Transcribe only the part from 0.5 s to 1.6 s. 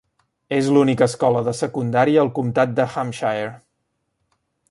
És l'única escola de